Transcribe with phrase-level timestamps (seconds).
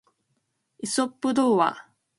[0.79, 1.85] イソップ童話